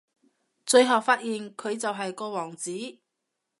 [0.65, 2.71] 最後發現佢就係個王子